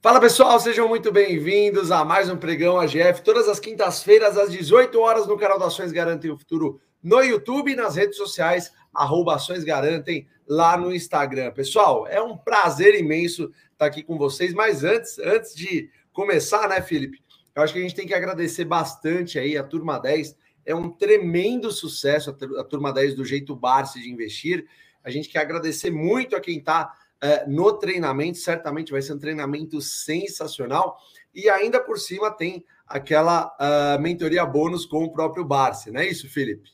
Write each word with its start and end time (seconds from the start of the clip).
Fala 0.00 0.20
pessoal, 0.20 0.60
sejam 0.60 0.86
muito 0.86 1.10
bem-vindos 1.10 1.90
a 1.90 2.04
mais 2.04 2.30
um 2.30 2.36
pregão 2.36 2.78
AGF, 2.78 3.20
todas 3.20 3.48
as 3.48 3.58
quintas-feiras 3.58 4.38
às 4.38 4.48
18 4.48 4.96
horas 5.00 5.26
no 5.26 5.36
canal 5.36 5.58
da 5.58 5.66
Ações 5.66 5.90
Garantem 5.90 6.30
o 6.30 6.38
Futuro 6.38 6.80
no 7.02 7.20
YouTube 7.20 7.72
e 7.72 7.74
nas 7.74 7.96
redes 7.96 8.16
sociais, 8.16 8.72
arroba 8.94 9.34
Ações 9.34 9.64
Garantem 9.64 10.28
lá 10.46 10.76
no 10.76 10.94
Instagram. 10.94 11.50
Pessoal, 11.50 12.06
é 12.06 12.22
um 12.22 12.36
prazer 12.36 12.94
imenso 12.94 13.52
estar 13.72 13.86
aqui 13.86 14.04
com 14.04 14.16
vocês, 14.16 14.54
mas 14.54 14.84
antes, 14.84 15.18
antes 15.18 15.52
de 15.52 15.90
começar, 16.12 16.68
né, 16.68 16.80
Felipe? 16.80 17.18
Eu 17.52 17.64
acho 17.64 17.72
que 17.72 17.80
a 17.80 17.82
gente 17.82 17.96
tem 17.96 18.06
que 18.06 18.14
agradecer 18.14 18.66
bastante 18.66 19.36
aí 19.36 19.58
a 19.58 19.64
Turma 19.64 19.98
10, 19.98 20.36
é 20.64 20.76
um 20.76 20.90
tremendo 20.90 21.72
sucesso 21.72 22.30
a 22.56 22.62
Turma 22.62 22.92
10 22.92 23.16
do 23.16 23.24
jeito 23.24 23.56
Barça 23.56 23.98
de 23.98 24.08
investir. 24.08 24.64
A 25.02 25.10
gente 25.10 25.28
quer 25.28 25.40
agradecer 25.40 25.90
muito 25.90 26.36
a 26.36 26.40
quem 26.40 26.58
está 26.58 26.92
é, 27.20 27.46
no 27.46 27.72
treinamento, 27.72 28.38
certamente 28.38 28.92
vai 28.92 29.02
ser 29.02 29.14
um 29.14 29.18
treinamento 29.18 29.80
sensacional. 29.80 30.96
E 31.34 31.48
ainda 31.48 31.80
por 31.80 31.98
cima 31.98 32.30
tem 32.30 32.64
aquela 32.86 33.54
uh, 33.60 34.00
mentoria 34.00 34.46
bônus 34.46 34.86
com 34.86 35.04
o 35.04 35.12
próprio 35.12 35.44
Barça, 35.44 35.90
não 35.90 36.00
é 36.00 36.06
isso, 36.06 36.28
Felipe? 36.28 36.70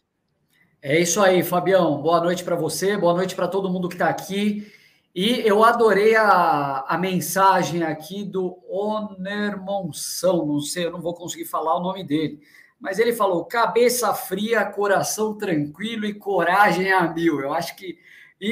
É 0.81 1.01
isso 1.01 1.21
aí, 1.21 1.43
Fabião. 1.43 2.01
Boa 2.03 2.21
noite 2.21 2.45
para 2.45 2.55
você, 2.55 2.97
boa 2.97 3.15
noite 3.15 3.35
para 3.35 3.49
todo 3.49 3.71
mundo 3.71 3.89
que 3.89 3.95
está 3.95 4.09
aqui. 4.09 4.71
E 5.15 5.41
eu 5.47 5.65
adorei 5.65 6.15
a, 6.15 6.85
a 6.87 6.99
mensagem 6.99 7.83
aqui 7.83 8.25
do 8.25 8.59
Onermonção, 8.69 10.45
não 10.45 10.61
sei, 10.61 10.87
eu 10.87 10.91
não 10.91 11.01
vou 11.01 11.15
conseguir 11.15 11.47
falar 11.47 11.77
o 11.77 11.83
nome 11.83 12.05
dele, 12.05 12.41
mas 12.79 12.99
ele 12.99 13.13
falou: 13.13 13.45
cabeça 13.45 14.13
fria, 14.13 14.65
coração 14.67 15.39
tranquilo 15.39 16.05
e 16.05 16.15
coragem 16.15 16.93
a 16.93 17.11
mil. 17.13 17.41
Eu 17.41 17.55
acho 17.55 17.77
que 17.77 17.97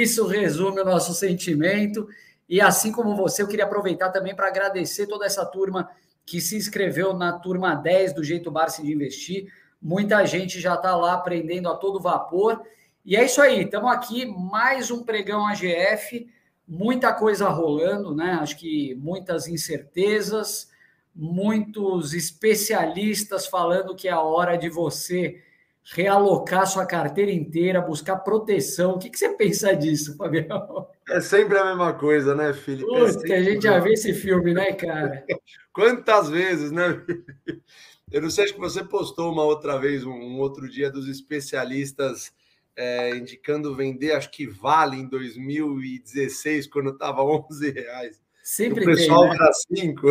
isso 0.01 0.27
resume 0.27 0.81
o 0.81 0.85
nosso 0.85 1.13
sentimento. 1.13 2.09
E 2.49 2.61
assim 2.61 2.93
como 2.93 3.15
você, 3.17 3.43
eu 3.43 3.49
queria 3.49 3.65
aproveitar 3.65 4.11
também 4.11 4.35
para 4.35 4.49
agradecer 4.49 5.07
toda 5.07 5.27
essa 5.27 5.45
turma 5.45 5.91
que 6.25 6.41
se 6.41 6.57
inscreveu 6.57 7.13
na 7.13 7.33
turma 7.33 7.75
10 7.75 8.15
do 8.15 8.25
Jeito 8.25 8.51
Barça 8.51 8.83
de 8.83 8.93
Investir. 8.93 9.53
Muita 9.81 10.25
gente 10.25 10.61
já 10.61 10.75
está 10.75 10.97
lá 10.97 11.15
aprendendo 11.15 11.69
a 11.69 11.77
todo 11.77 12.01
vapor. 12.01 12.63
E 13.05 13.17
é 13.17 13.25
isso 13.25 13.43
aí, 13.43 13.65
estamos 13.65 13.91
aqui, 13.91 14.25
mais 14.25 14.91
um 14.91 15.03
pregão 15.03 15.47
AGF, 15.47 16.29
muita 16.69 17.13
coisa 17.13 17.49
rolando, 17.49 18.15
né? 18.15 18.39
Acho 18.41 18.57
que 18.57 18.95
muitas 18.95 19.49
incertezas, 19.49 20.71
muitos 21.15 22.15
especialistas 22.15 23.47
falando 23.47 23.97
que 23.97 24.07
é 24.07 24.13
a 24.13 24.21
hora 24.21 24.57
de 24.57 24.69
você 24.69 25.43
realocar 25.85 26.67
sua 26.67 26.87
carteira 26.87 27.33
inteira, 27.33 27.81
buscar 27.81 28.17
proteção. 28.17 28.93
O 28.93 28.99
que, 28.99 29.11
que 29.11 29.19
você 29.19 29.31
pensa 29.31 29.75
disso, 29.75 30.17
Fabião? 30.17 30.87
É 31.09 31.21
sempre 31.21 31.59
a 31.59 31.65
mesma 31.65 31.93
coisa, 31.93 32.35
né, 32.35 32.53
Felipe? 32.53 32.87
Puta, 32.87 33.33
é 33.33 33.39
a 33.39 33.43
gente 33.43 33.63
já 33.63 33.79
vê 33.81 33.93
esse 33.93 34.15
filme, 34.15 34.55
né, 34.55 34.73
cara? 34.73 35.25
Quantas 35.73 36.31
vezes, 36.31 36.71
né? 36.71 37.03
Eu 38.11 38.21
não 38.21 38.29
sei, 38.29 38.45
acho 38.45 38.55
que 38.55 38.61
você 38.61 38.85
postou 38.85 39.33
uma 39.33 39.43
outra 39.43 39.79
vez, 39.79 40.05
um, 40.05 40.39
outro 40.39 40.69
dia, 40.69 40.91
dos 40.91 41.09
especialistas 41.09 42.31
é, 42.77 43.17
indicando 43.17 43.75
vender, 43.75 44.13
acho 44.13 44.31
que 44.31 44.47
vale 44.47 44.99
em 44.99 45.09
2016, 45.09 46.67
quando 46.67 46.91
estava 46.91 47.23
11 47.25 47.71
reais. 47.71 48.21
Sempre 48.43 48.83
o 48.83 48.87
pessoal 48.87 49.23
tem, 49.23 49.31
né? 49.31 49.37
era 49.37 49.53
5. 49.53 50.07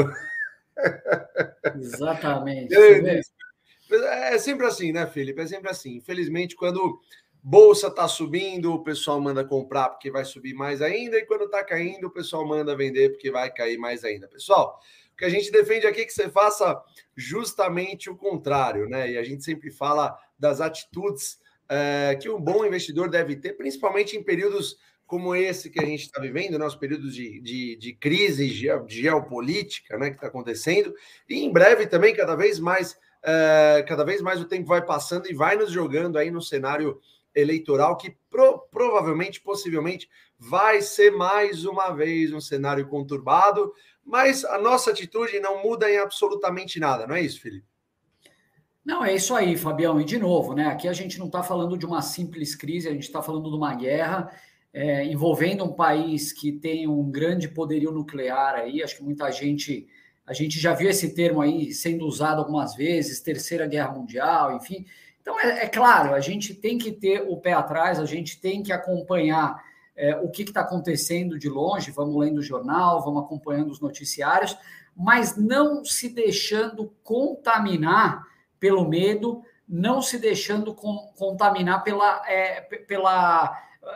Exatamente. 1.80 2.73
É 3.95 4.38
sempre 4.38 4.66
assim, 4.66 4.92
né, 4.92 5.06
Felipe? 5.08 5.42
É 5.42 5.47
sempre 5.47 5.70
assim. 5.70 5.95
Infelizmente, 5.95 6.56
quando 6.56 7.00
bolsa 7.44 7.88
está 7.88 8.08
subindo, 8.08 8.73
o 8.73 8.83
pessoal 8.83 9.20
manda 9.20 9.44
comprar 9.44 9.89
porque 9.89 10.11
vai 10.11 10.23
subir 10.23 10.53
mais 10.53 10.81
ainda, 10.81 11.17
e 11.17 11.25
quando 11.25 11.45
está 11.45 11.64
caindo, 11.64 12.08
o 12.08 12.11
pessoal 12.11 12.48
manda 12.48 12.75
vender 12.75 13.09
porque 13.09 13.31
vai 13.31 13.52
cair 13.52 13.78
mais 13.78 14.03
ainda. 14.03 14.28
Pessoal, 14.28 14.80
o 15.14 15.17
que 15.17 15.25
a 15.25 15.30
gente 15.30 15.52
defende 15.52 15.88
aqui 15.88 16.02
é 16.02 16.06
que 16.06 16.14
você 16.14 16.30
faça 16.30 16.80
justamente 17.16 18.09
o 18.09 18.16
contrário, 18.16 18.88
né? 18.88 19.11
E 19.11 19.17
a 19.17 19.23
gente 19.23 19.44
sempre 19.44 19.72
fala 19.72 20.16
das 20.38 20.61
atitudes 20.61 21.39
é, 21.67 22.17
que 22.21 22.30
um 22.30 22.39
bom 22.39 22.65
investidor 22.65 23.10
deve 23.10 23.36
ter, 23.36 23.54
principalmente 23.54 24.15
em 24.15 24.23
períodos 24.23 24.77
como 25.11 25.36
esse 25.36 25.70
que 25.70 25.82
a 25.82 25.86
gente 25.86 26.04
está 26.04 26.21
vivendo, 26.21 26.58
né, 26.58 26.65
os 26.65 26.76
períodos 26.76 27.14
de, 27.14 27.42
de, 27.42 27.76
de 27.76 27.94
crise 27.94 28.48
geopolítica 28.88 29.98
né, 29.98 30.10
que 30.10 30.15
está 30.15 30.27
acontecendo, 30.27 30.94
e 31.27 31.44
em 31.44 31.52
breve 31.52 31.86
também, 31.86 32.15
cada 32.15 32.33
vez 32.33 32.60
mais 32.60 32.98
é, 33.23 33.83
cada 33.87 34.04
vez 34.04 34.21
mais 34.21 34.42
o 34.42 34.45
tempo 34.45 34.67
vai 34.67 34.83
passando 34.83 35.30
e 35.30 35.33
vai 35.33 35.55
nos 35.55 35.71
jogando 35.71 36.17
aí 36.17 36.32
no 36.32 36.42
cenário 36.42 36.99
eleitoral 37.33 37.98
que 37.98 38.15
pro, 38.30 38.59
provavelmente, 38.71 39.42
possivelmente, 39.42 40.09
vai 40.37 40.82
ser 40.82 41.11
mais 41.11 41.65
uma 41.65 41.92
vez 41.92 42.33
um 42.33 42.42
cenário 42.42 42.87
conturbado, 42.87 43.73
mas 44.04 44.43
a 44.43 44.58
nossa 44.58 44.92
atitude 44.92 45.39
não 45.39 45.64
muda 45.64 45.89
em 45.89 45.98
absolutamente 45.98 46.80
nada, 46.80 47.08
não 47.08 47.15
é 47.15 47.21
isso, 47.21 47.39
Felipe? 47.39 47.65
Não, 48.83 49.05
é 49.05 49.14
isso 49.14 49.36
aí, 49.36 49.55
Fabião. 49.55 50.02
E 50.02 50.03
de 50.03 50.17
novo, 50.17 50.55
né? 50.55 50.65
Aqui 50.65 50.88
a 50.88 50.93
gente 50.93 51.20
não 51.20 51.27
está 51.27 51.43
falando 51.43 51.77
de 51.77 51.86
uma 51.86 52.02
simples 52.02 52.55
crise, 52.55 52.88
a 52.88 52.92
gente 52.92 53.03
está 53.03 53.21
falando 53.21 53.49
de 53.49 53.55
uma 53.55 53.76
guerra 53.76 54.36
é, 54.73 55.05
envolvendo 55.05 55.64
um 55.64 55.73
país 55.73 56.33
que 56.33 56.52
tem 56.52 56.88
um 56.88 57.11
grande 57.11 57.48
poderio 57.48 57.92
nuclear 57.92 58.55
aí. 58.55 58.82
Acho 58.82 58.98
que 58.98 59.03
muita 59.03 59.30
gente 59.30 59.88
a 60.31 60.33
gente 60.33 60.58
já 60.61 60.73
viu 60.73 60.89
esse 60.89 61.14
termo 61.14 61.42
aí 61.42 61.73
sendo 61.73 62.05
usado 62.05 62.39
algumas 62.39 62.73
vezes, 62.73 63.19
Terceira 63.19 63.67
Guerra 63.67 63.92
Mundial, 63.92 64.55
enfim. 64.55 64.86
Então, 65.21 65.37
é, 65.37 65.65
é 65.65 65.67
claro, 65.67 66.15
a 66.15 66.21
gente 66.21 66.53
tem 66.53 66.77
que 66.77 66.89
ter 66.89 67.21
o 67.27 67.36
pé 67.36 67.52
atrás, 67.52 67.99
a 67.99 68.05
gente 68.05 68.39
tem 68.39 68.64
que 68.64 68.71
acompanhar 68.71 69.61
é, 69.93 70.15
o 70.15 70.30
que 70.30 70.43
está 70.43 70.61
acontecendo 70.61 71.37
de 71.37 71.49
longe, 71.49 71.91
vamos 71.91 72.15
lendo 72.15 72.37
o 72.37 72.41
jornal, 72.43 73.03
vamos 73.03 73.23
acompanhando 73.23 73.71
os 73.71 73.81
noticiários, 73.81 74.58
mas 74.95 75.36
não 75.36 75.83
se 75.83 76.08
deixando 76.08 76.95
contaminar 77.03 78.25
pelo 78.58 78.87
medo, 78.87 79.43
não 79.67 80.02
se 80.02 80.17
deixando 80.17 80.73
com, 80.73 81.11
contaminar 81.17 81.83
pela, 81.83 82.23
é, 82.25 82.61
pela. 82.61 83.53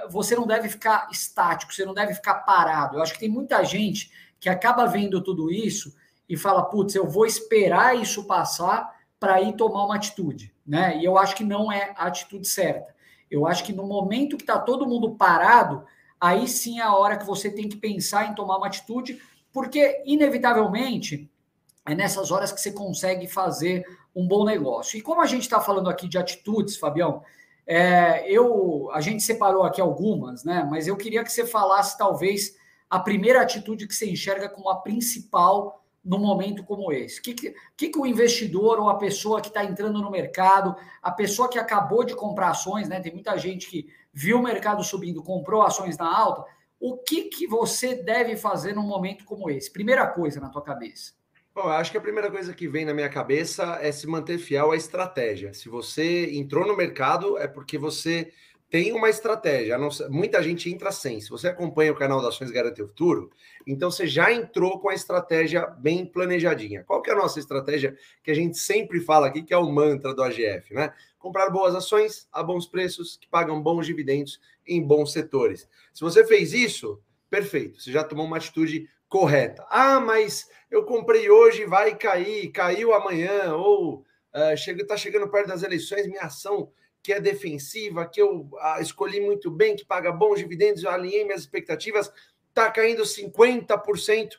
Você 0.09 0.35
não 0.35 0.45
deve 0.45 0.67
ficar 0.67 1.07
estático, 1.09 1.73
você 1.73 1.85
não 1.85 1.93
deve 1.93 2.13
ficar 2.13 2.39
parado. 2.39 2.97
Eu 2.97 3.01
acho 3.01 3.13
que 3.13 3.19
tem 3.19 3.29
muita 3.29 3.63
gente 3.63 4.11
que 4.37 4.49
acaba 4.49 4.85
vendo 4.85 5.23
tudo 5.23 5.49
isso 5.49 5.95
e 6.27 6.35
fala, 6.35 6.63
putz, 6.63 6.95
eu 6.95 7.07
vou 7.07 7.25
esperar 7.25 7.95
isso 7.95 8.25
passar 8.25 8.93
para 9.19 9.41
ir 9.41 9.55
tomar 9.55 9.85
uma 9.85 9.95
atitude, 9.95 10.53
né? 10.65 10.97
E 10.97 11.05
eu 11.05 11.17
acho 11.17 11.35
que 11.35 11.43
não 11.43 11.71
é 11.71 11.93
a 11.95 12.07
atitude 12.07 12.47
certa. 12.47 12.93
Eu 13.29 13.47
acho 13.47 13.63
que 13.63 13.73
no 13.73 13.85
momento 13.85 14.37
que 14.37 14.43
está 14.43 14.59
todo 14.59 14.87
mundo 14.87 15.15
parado, 15.15 15.85
aí 16.19 16.47
sim 16.47 16.79
é 16.79 16.83
a 16.83 16.95
hora 16.95 17.17
que 17.17 17.25
você 17.25 17.49
tem 17.49 17.67
que 17.67 17.77
pensar 17.77 18.29
em 18.29 18.35
tomar 18.35 18.57
uma 18.57 18.67
atitude, 18.67 19.21
porque 19.51 20.03
inevitavelmente 20.05 21.29
é 21.85 21.93
nessas 21.93 22.31
horas 22.31 22.51
que 22.51 22.59
você 22.59 22.71
consegue 22.71 23.27
fazer 23.27 23.85
um 24.15 24.27
bom 24.27 24.43
negócio. 24.43 24.97
E 24.97 25.01
como 25.01 25.21
a 25.21 25.25
gente 25.25 25.43
está 25.43 25.59
falando 25.59 25.89
aqui 25.89 26.07
de 26.07 26.17
atitudes, 26.17 26.77
Fabião, 26.77 27.21
é, 27.67 28.29
eu 28.31 28.89
a 28.91 29.01
gente 29.01 29.23
separou 29.23 29.63
aqui 29.63 29.81
algumas, 29.81 30.43
né? 30.43 30.67
Mas 30.69 30.87
eu 30.87 30.95
queria 30.95 31.23
que 31.23 31.31
você 31.31 31.45
falasse 31.45 31.97
talvez 31.97 32.55
a 32.89 32.99
primeira 32.99 33.41
atitude 33.41 33.87
que 33.87 33.95
você 33.95 34.09
enxerga 34.09 34.47
como 34.47 34.69
a 34.69 34.77
principal 34.81 35.84
num 36.05 36.19
momento 36.19 36.63
como 36.63 36.91
esse? 36.91 37.19
O 37.19 37.23
que, 37.23 37.33
que, 37.33 37.53
que, 37.75 37.99
o 37.99 38.05
investidor 38.05 38.79
ou 38.79 38.87
a 38.87 38.97
pessoa 38.97 39.41
que 39.41 39.47
está 39.47 39.65
entrando 39.65 39.99
no 39.99 40.11
mercado, 40.11 40.75
a 41.01 41.11
pessoa 41.11 41.49
que 41.49 41.57
acabou 41.57 42.05
de 42.05 42.15
comprar 42.15 42.49
ações, 42.49 42.87
né? 42.87 42.99
Tem 42.99 43.11
muita 43.11 43.35
gente 43.37 43.67
que 43.67 43.87
viu 44.13 44.37
o 44.37 44.43
mercado 44.43 44.83
subindo, 44.83 45.23
comprou 45.23 45.63
ações 45.63 45.97
na 45.97 46.07
alta. 46.07 46.45
O 46.79 46.97
que, 46.97 47.23
que 47.23 47.47
você 47.47 47.95
deve 47.95 48.37
fazer 48.37 48.73
num 48.73 48.83
momento 48.83 49.25
como 49.25 49.49
esse? 49.49 49.71
Primeira 49.71 50.05
coisa 50.05 50.39
na 50.39 50.49
tua 50.49 50.61
cabeça. 50.61 51.13
Bom, 51.55 51.69
acho 51.69 51.89
que 51.89 51.97
a 51.97 52.01
primeira 52.01 52.29
coisa 52.29 52.53
que 52.53 52.67
vem 52.67 52.83
na 52.85 52.93
minha 52.93 53.09
cabeça 53.09 53.79
é 53.81 53.91
se 53.91 54.05
manter 54.05 54.37
fiel 54.37 54.71
à 54.71 54.75
estratégia. 54.75 55.53
Se 55.53 55.69
você 55.69 56.35
entrou 56.35 56.67
no 56.67 56.75
mercado, 56.75 57.37
é 57.37 57.47
porque 57.47 57.77
você 57.77 58.31
tem 58.75 58.91
uma 58.91 59.09
estratégia. 59.09 59.77
muita 60.09 60.43
gente 60.43 60.69
entra 60.69 60.91
sem. 60.91 61.21
Se 61.21 61.29
você 61.29 61.47
acompanha 61.47 61.93
o 61.93 61.95
canal 61.95 62.21
da 62.21 62.27
Ações 62.27 62.51
Garante 62.51 62.81
o 62.81 62.87
Futuro, 62.87 63.31
então 63.65 63.89
você 63.89 64.05
já 64.05 64.33
entrou 64.33 64.81
com 64.81 64.89
a 64.89 64.93
estratégia 64.93 65.65
bem 65.65 66.05
planejadinha. 66.05 66.83
Qual 66.83 67.01
que 67.01 67.09
é 67.09 67.13
a 67.13 67.15
nossa 67.15 67.39
estratégia 67.39 67.97
que 68.21 68.29
a 68.29 68.33
gente 68.33 68.57
sempre 68.57 68.99
fala 68.99 69.27
aqui, 69.27 69.43
que 69.43 69.53
é 69.53 69.57
o 69.57 69.71
mantra 69.71 70.13
do 70.13 70.21
AGF, 70.21 70.73
né? 70.73 70.93
Comprar 71.17 71.49
boas 71.51 71.73
ações 71.73 72.27
a 72.33 72.43
bons 72.43 72.67
preços, 72.67 73.15
que 73.15 73.29
pagam 73.29 73.63
bons 73.63 73.85
dividendos 73.85 74.41
em 74.67 74.85
bons 74.85 75.13
setores. 75.13 75.69
Se 75.93 76.01
você 76.01 76.25
fez 76.25 76.51
isso, 76.51 77.01
perfeito. 77.29 77.81
Você 77.81 77.93
já 77.93 78.03
tomou 78.03 78.25
uma 78.25 78.35
atitude 78.35 78.89
correta. 79.07 79.65
Ah, 79.69 80.01
mas 80.01 80.49
eu 80.69 80.83
comprei 80.83 81.29
hoje, 81.29 81.65
vai 81.65 81.95
cair, 81.95 82.51
caiu 82.51 82.93
amanhã, 82.93 83.55
ou 83.55 83.99
uh, 84.33 84.57
chega, 84.57 84.85
tá 84.85 84.97
chegando 84.97 85.29
perto 85.29 85.47
das 85.47 85.63
eleições, 85.63 86.07
minha 86.07 86.23
ação 86.23 86.73
que 87.05 87.13
é 87.13 87.19
defensiva, 87.19 88.07
que 88.07 88.19
eu 88.19 88.49
ah, 88.59 88.81
escolhi 88.81 89.21
muito 89.21 89.51
bem, 89.51 89.75
que 89.75 89.85
paga 89.85 90.11
bons 90.11 90.39
dividendos, 90.39 90.81
eu 90.81 90.89
alinhei 90.89 91.23
minhas 91.23 91.41
expectativas, 91.41 92.11
está 92.49 92.71
caindo 92.71 93.03
50%, 93.03 94.31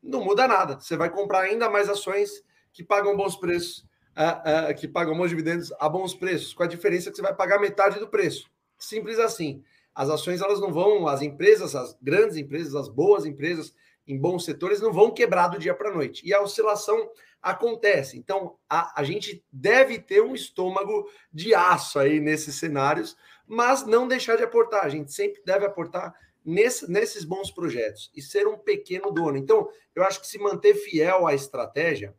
não 0.00 0.22
muda 0.22 0.46
nada. 0.46 0.78
Você 0.78 0.96
vai 0.96 1.10
comprar 1.10 1.40
ainda 1.40 1.68
mais 1.68 1.88
ações 1.88 2.30
que 2.72 2.84
pagam 2.84 3.16
bons 3.16 3.34
preços, 3.34 3.84
ah, 4.14 4.68
ah, 4.68 4.74
que 4.74 4.86
pagam 4.86 5.16
bons 5.16 5.30
dividendos 5.30 5.72
a 5.80 5.88
bons 5.88 6.14
preços, 6.14 6.54
com 6.54 6.62
a 6.62 6.68
diferença 6.68 7.10
que 7.10 7.16
você 7.16 7.22
vai 7.22 7.34
pagar 7.34 7.58
metade 7.58 7.98
do 7.98 8.06
preço. 8.06 8.48
Simples 8.78 9.18
assim. 9.18 9.64
As 9.92 10.08
ações 10.08 10.40
elas 10.40 10.60
não 10.60 10.72
vão, 10.72 11.08
as 11.08 11.20
empresas, 11.20 11.74
as 11.74 11.98
grandes 12.00 12.36
empresas, 12.36 12.76
as 12.76 12.88
boas 12.88 13.26
empresas 13.26 13.74
em 14.06 14.16
bons 14.16 14.44
setores 14.44 14.80
não 14.80 14.92
vão 14.92 15.10
quebrar 15.10 15.48
do 15.48 15.58
dia 15.58 15.74
para 15.74 15.90
a 15.90 15.92
noite. 15.92 16.24
E 16.24 16.32
a 16.32 16.40
oscilação 16.40 17.10
acontece. 17.44 18.16
Então, 18.16 18.56
a, 18.68 19.00
a 19.00 19.04
gente 19.04 19.44
deve 19.52 19.98
ter 19.98 20.22
um 20.22 20.34
estômago 20.34 21.08
de 21.32 21.54
aço 21.54 21.98
aí 21.98 22.18
nesses 22.18 22.56
cenários, 22.56 23.16
mas 23.46 23.84
não 23.84 24.08
deixar 24.08 24.36
de 24.36 24.42
aportar. 24.42 24.84
A 24.84 24.88
gente 24.88 25.12
sempre 25.12 25.42
deve 25.44 25.66
aportar 25.66 26.14
nesse, 26.44 26.90
nesses 26.90 27.24
bons 27.24 27.50
projetos 27.50 28.10
e 28.16 28.22
ser 28.22 28.46
um 28.46 28.56
pequeno 28.56 29.12
dono. 29.12 29.36
Então, 29.36 29.68
eu 29.94 30.02
acho 30.02 30.20
que 30.20 30.26
se 30.26 30.38
manter 30.38 30.74
fiel 30.74 31.26
à 31.26 31.34
estratégia 31.34 32.14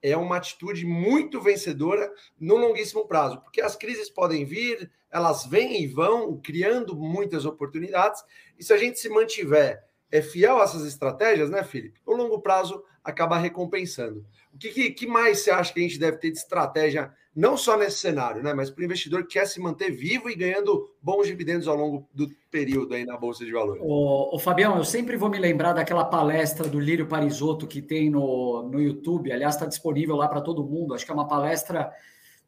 é 0.00 0.16
uma 0.16 0.36
atitude 0.36 0.86
muito 0.86 1.40
vencedora 1.40 2.12
no 2.38 2.56
longuíssimo 2.56 3.06
prazo, 3.06 3.40
porque 3.40 3.60
as 3.60 3.74
crises 3.74 4.08
podem 4.08 4.44
vir, 4.44 4.88
elas 5.10 5.44
vêm 5.44 5.82
e 5.82 5.88
vão, 5.88 6.40
criando 6.40 6.94
muitas 6.94 7.44
oportunidades, 7.44 8.22
e 8.56 8.62
se 8.62 8.72
a 8.72 8.76
gente 8.76 8.98
se 8.98 9.08
mantiver 9.08 9.87
é, 10.10 10.22
fiel 10.22 10.58
a 10.58 10.64
essas 10.64 10.86
estratégias, 10.86 11.50
né, 11.50 11.62
Felipe? 11.62 12.00
O 12.06 12.14
longo 12.14 12.40
prazo 12.40 12.82
acaba 13.04 13.38
recompensando. 13.38 14.24
O 14.52 14.58
que, 14.58 14.70
que, 14.70 14.90
que 14.90 15.06
mais 15.06 15.40
você 15.40 15.50
acha 15.50 15.72
que 15.72 15.80
a 15.80 15.82
gente 15.82 15.98
deve 15.98 16.18
ter 16.18 16.30
de 16.30 16.38
estratégia, 16.38 17.12
não 17.34 17.56
só 17.56 17.76
nesse 17.76 17.98
cenário, 17.98 18.42
né, 18.42 18.52
mas 18.52 18.70
para 18.70 18.82
o 18.82 18.84
investidor 18.84 19.22
que 19.22 19.34
quer 19.34 19.46
se 19.46 19.60
manter 19.60 19.90
vivo 19.90 20.28
e 20.28 20.34
ganhando 20.34 20.90
bons 21.00 21.26
dividendos 21.26 21.68
ao 21.68 21.76
longo 21.76 22.08
do 22.12 22.28
período 22.50 22.94
aí 22.94 23.04
na 23.04 23.16
Bolsa 23.16 23.44
de 23.44 23.52
Valores? 23.52 23.82
O, 23.84 24.36
o 24.36 24.38
Fabião, 24.38 24.76
eu 24.76 24.84
sempre 24.84 25.16
vou 25.16 25.30
me 25.30 25.38
lembrar 25.38 25.72
daquela 25.72 26.04
palestra 26.04 26.68
do 26.68 26.80
Lírio 26.80 27.06
Parisotto 27.06 27.66
que 27.66 27.80
tem 27.80 28.10
no, 28.10 28.68
no 28.70 28.80
YouTube, 28.80 29.32
aliás, 29.32 29.54
está 29.54 29.66
disponível 29.66 30.16
lá 30.16 30.28
para 30.28 30.40
todo 30.40 30.64
mundo, 30.64 30.94
acho 30.94 31.04
que 31.04 31.10
é 31.10 31.14
uma 31.14 31.28
palestra 31.28 31.90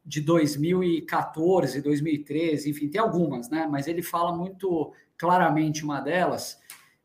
de 0.05 0.21
2014, 0.21 1.81
2013, 1.81 2.71
enfim, 2.71 2.89
tem 2.89 3.01
algumas, 3.01 3.49
né? 3.49 3.69
Mas 3.71 3.87
ele 3.87 4.03
fala 4.03 4.37
muito 4.37 4.93
claramente 5.17 5.85
uma 5.85 6.01
delas 6.01 6.59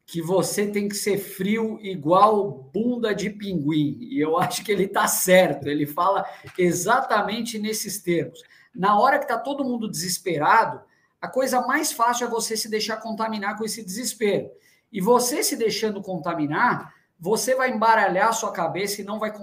que 0.05 0.21
você 0.21 0.67
tem 0.67 0.87
que 0.87 0.95
ser 0.95 1.17
frio 1.17 1.79
igual 1.81 2.69
bunda 2.71 3.13
de 3.13 3.29
pinguim. 3.29 3.97
E 4.01 4.19
eu 4.19 4.37
acho 4.37 4.63
que 4.63 4.71
ele 4.71 4.83
está 4.83 5.07
certo. 5.07 5.67
Ele 5.67 5.87
fala 5.87 6.23
exatamente 6.57 7.57
nesses 7.57 8.01
termos. 8.01 8.41
Na 8.73 8.99
hora 8.99 9.17
que 9.17 9.25
está 9.25 9.37
todo 9.37 9.63
mundo 9.63 9.89
desesperado, 9.89 10.81
a 11.19 11.27
coisa 11.27 11.61
mais 11.61 11.91
fácil 11.91 12.27
é 12.27 12.29
você 12.29 12.55
se 12.55 12.69
deixar 12.69 12.97
contaminar 12.97 13.57
com 13.57 13.65
esse 13.65 13.83
desespero. 13.83 14.51
E 14.91 15.01
você 15.01 15.43
se 15.43 15.55
deixando 15.55 16.01
contaminar, 16.01 16.93
você 17.19 17.55
vai 17.55 17.71
embaralhar 17.71 18.29
a 18.29 18.33
sua 18.33 18.51
cabeça 18.51 19.01
e 19.01 19.03
não 19.03 19.17
vai, 19.17 19.33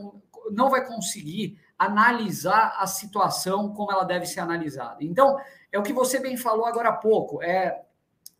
não 0.52 0.70
vai 0.70 0.86
conseguir 0.86 1.58
analisar 1.76 2.76
a 2.78 2.86
situação 2.86 3.72
como 3.74 3.90
ela 3.90 4.04
deve 4.04 4.26
ser 4.26 4.38
analisada. 4.38 4.98
Então, 5.00 5.36
é 5.72 5.78
o 5.78 5.82
que 5.82 5.92
você 5.92 6.20
bem 6.20 6.36
falou 6.36 6.66
agora 6.66 6.90
há 6.90 6.96
pouco, 6.96 7.42
é 7.42 7.82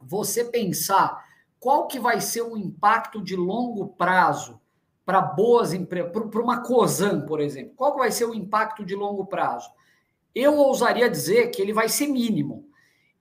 você 0.00 0.44
pensar 0.44 1.31
qual 1.62 1.86
que 1.86 2.00
vai 2.00 2.20
ser 2.20 2.42
o 2.42 2.56
impacto 2.56 3.22
de 3.22 3.36
longo 3.36 3.94
prazo 3.94 4.60
para 5.06 5.20
boas 5.20 5.72
empresas, 5.72 6.10
para 6.10 6.42
uma 6.42 6.62
COSAN, 6.62 7.20
por 7.20 7.40
exemplo. 7.40 7.74
Qual 7.76 7.92
que 7.92 8.00
vai 8.00 8.10
ser 8.10 8.24
o 8.24 8.34
impacto 8.34 8.84
de 8.84 8.96
longo 8.96 9.26
prazo? 9.26 9.70
Eu 10.34 10.56
ousaria 10.56 11.08
dizer 11.08 11.50
que 11.52 11.62
ele 11.62 11.72
vai 11.72 11.88
ser 11.88 12.08
mínimo. 12.08 12.68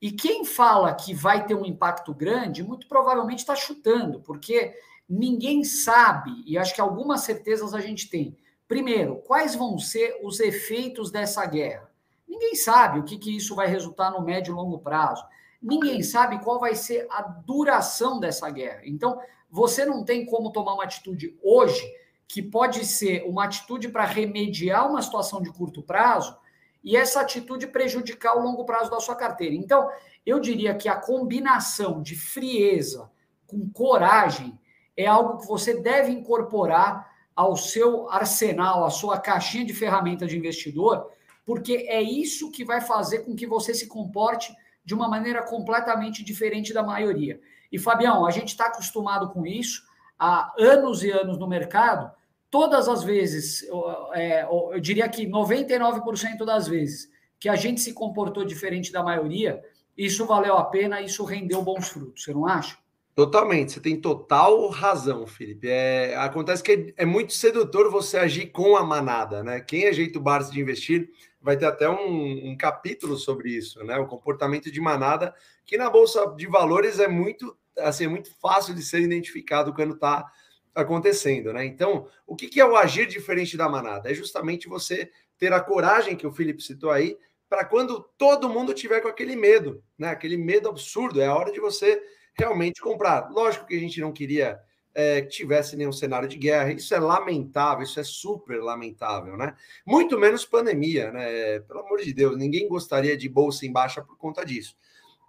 E 0.02 0.12
quem 0.12 0.44
fala 0.44 0.94
que 0.94 1.14
vai 1.14 1.46
ter 1.46 1.54
um 1.54 1.66
impacto 1.66 2.14
grande, 2.14 2.64
muito 2.64 2.88
provavelmente 2.88 3.40
está 3.40 3.56
chutando, 3.56 4.22
porque 4.22 4.74
ninguém 5.08 5.64
sabe, 5.64 6.32
e 6.46 6.58
acho 6.58 6.74
que 6.74 6.82
algumas 6.82 7.22
certezas 7.22 7.76
a 7.76 7.80
gente 7.80 8.10
tem, 8.10 8.36
Primeiro, 8.72 9.18
quais 9.28 9.54
vão 9.54 9.78
ser 9.78 10.18
os 10.24 10.40
efeitos 10.40 11.12
dessa 11.12 11.46
guerra? 11.46 11.92
Ninguém 12.26 12.56
sabe 12.56 13.00
o 13.00 13.04
que, 13.04 13.18
que 13.18 13.36
isso 13.36 13.54
vai 13.54 13.68
resultar 13.68 14.12
no 14.12 14.22
médio 14.22 14.54
e 14.54 14.56
longo 14.56 14.80
prazo. 14.80 15.26
Ninguém 15.62 16.02
sabe 16.02 16.40
qual 16.40 16.60
vai 16.60 16.76
ser 16.76 17.06
a 17.10 17.22
duração 17.22 18.20
dessa 18.20 18.50
guerra. 18.50 18.82
Então, 18.84 19.20
você 19.50 19.86
não 19.86 20.04
tem 20.04 20.26
como 20.26 20.52
tomar 20.52 20.74
uma 20.74 20.84
atitude 20.84 21.38
hoje 21.44 21.84
que 22.28 22.42
pode 22.42 22.86
ser 22.86 23.24
uma 23.28 23.44
atitude 23.44 23.90
para 23.90 24.06
remediar 24.06 24.90
uma 24.90 25.02
situação 25.02 25.42
de 25.42 25.52
curto 25.52 25.84
prazo 25.84 26.38
e 26.84 26.96
essa 26.96 27.22
atitude 27.22 27.68
prejudicar 27.68 28.38
o 28.38 28.42
longo 28.42 28.66
prazo 28.66 28.90
da 28.90 29.00
sua 29.00 29.16
carteira. 29.16 29.54
Então, 29.54 29.90
eu 30.26 30.40
diria 30.40 30.74
que 30.74 30.88
a 30.88 30.96
combinação 30.96 32.02
de 32.02 32.16
frieza 32.16 33.12
com 33.46 33.70
coragem 33.70 34.58
é 34.96 35.06
algo 35.06 35.40
que 35.40 35.48
você 35.48 35.80
deve 35.80 36.12
incorporar 36.12 37.12
ao 37.36 37.56
seu 37.56 38.10
arsenal, 38.10 38.86
à 38.86 38.90
sua 38.90 39.20
caixinha 39.20 39.66
de 39.66 39.74
ferramentas 39.74 40.30
de 40.30 40.38
investidor, 40.38 41.10
porque 41.46 41.86
é 41.90 42.02
isso 42.02 42.52
que 42.52 42.64
vai 42.64 42.82
fazer 42.82 43.20
com 43.20 43.36
que 43.36 43.46
você 43.46 43.74
se 43.74 43.88
comporte 43.88 44.56
de 44.84 44.94
uma 44.94 45.08
maneira 45.08 45.44
completamente 45.44 46.24
diferente 46.24 46.74
da 46.74 46.84
maioria. 46.84 47.40
E, 47.72 47.80
Fabião, 47.80 48.26
a 48.26 48.32
gente 48.32 48.50
está 48.50 48.66
acostumado 48.66 49.30
com 49.30 49.46
isso 49.46 49.84
há 50.18 50.54
anos 50.58 51.04
e 51.04 51.12
anos 51.12 51.38
no 51.38 51.48
mercado. 51.48 52.12
Todas 52.50 52.90
as 52.90 53.04
vezes, 53.04 53.66
é, 54.14 54.44
eu 54.44 54.80
diria 54.80 55.08
que 55.08 55.26
99% 55.26 56.44
das 56.46 56.68
vezes 56.68 57.10
que 57.40 57.50
a 57.50 57.56
gente 57.56 57.82
se 57.82 57.94
comportou 57.94 58.46
diferente 58.46 58.92
da 58.92 59.02
maioria, 59.02 59.64
isso 59.98 60.26
valeu 60.26 60.58
a 60.58 60.66
pena, 60.66 61.02
isso 61.02 61.24
rendeu 61.24 61.62
bons 61.64 61.90
frutos, 61.90 62.24
você 62.24 62.34
não 62.34 62.46
acha? 62.46 62.78
Totalmente, 63.14 63.74
você 63.74 63.82
tem 63.82 64.00
total 64.00 64.70
razão, 64.70 65.28
Felipe. 65.28 65.68
É, 65.68 66.16
acontece 66.16 66.64
que 66.64 66.72
é, 66.72 67.04
é, 67.04 67.06
muito 67.06 67.34
sedutor 67.34 67.92
você 67.92 68.18
agir 68.18 68.48
com 68.48 68.78
a 68.78 68.84
manada, 68.86 69.44
né? 69.44 69.60
Quem 69.60 69.86
ajeita 69.86 70.18
o 70.18 70.22
Barça 70.22 70.50
de 70.50 70.62
investir 70.62 71.10
vai 71.42 71.58
ter 71.58 71.66
até 71.66 71.90
um, 71.90 72.52
um, 72.52 72.56
capítulo 72.56 73.18
sobre 73.18 73.50
isso, 73.50 73.84
né? 73.84 73.98
O 73.98 74.08
comportamento 74.08 74.72
de 74.72 74.80
manada, 74.80 75.36
que 75.66 75.78
na 75.78 75.90
Bolsa 75.90 76.26
de 76.38 76.48
Valores 76.48 77.00
é 77.00 77.08
muito, 77.08 77.58
assim, 77.80 78.06
é 78.06 78.08
muito 78.08 78.34
fácil 78.40 78.74
de 78.74 78.82
ser 78.82 79.02
identificado 79.02 79.74
quando 79.74 79.96
está 79.96 80.26
acontecendo, 80.74 81.52
né? 81.52 81.66
Então, 81.66 82.08
o 82.26 82.34
que, 82.34 82.48
que 82.48 82.62
é 82.62 82.66
o 82.66 82.78
agir 82.78 83.08
diferente 83.08 83.58
da 83.58 83.68
manada? 83.68 84.10
É 84.10 84.14
justamente 84.14 84.70
você 84.70 85.12
ter 85.38 85.52
a 85.52 85.60
coragem 85.60 86.16
que 86.16 86.26
o 86.26 86.32
Felipe 86.32 86.64
citou 86.64 86.90
aí, 86.90 87.18
para 87.50 87.66
quando 87.66 88.10
todo 88.18 88.48
mundo 88.48 88.74
tiver 88.74 89.02
com 89.02 89.10
aquele 89.10 89.36
medo, 89.36 89.84
né? 89.98 90.08
Aquele 90.08 90.38
medo 90.38 90.70
absurdo, 90.70 91.20
é 91.20 91.28
a 91.28 91.36
hora 91.36 91.52
de 91.52 91.60
você 91.60 92.02
realmente 92.42 92.82
comprar. 92.82 93.30
Lógico 93.32 93.68
que 93.68 93.76
a 93.76 93.80
gente 93.80 94.02
não 94.02 94.12
queria 94.12 94.60
é, 94.94 95.22
que 95.22 95.30
tivesse 95.30 95.76
nenhum 95.76 95.92
cenário 95.92 96.28
de 96.28 96.38
guerra, 96.38 96.74
isso 96.74 96.94
é 96.94 97.00
lamentável, 97.00 97.84
isso 97.84 98.00
é 98.00 98.04
super 98.04 98.62
lamentável, 98.62 99.38
né? 99.38 99.56
Muito 99.86 100.20
menos 100.20 100.44
pandemia, 100.44 101.12
né? 101.12 101.60
Pelo 101.60 101.82
amor 101.82 102.02
de 102.02 102.14
Deus, 102.14 102.36
ninguém 102.38 102.68
gostaria 102.68 103.16
de 103.16 103.30
bolsa 103.30 103.66
em 103.66 103.72
baixa 103.72 104.02
por 104.02 104.18
conta 104.18 104.44
disso. 104.44 104.76